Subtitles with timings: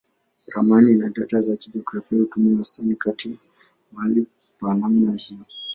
[0.55, 3.37] Ramani na data za kijiografia hutumia wastani kati ya
[3.91, 4.27] mahali
[4.59, 5.45] pa namna hiyo.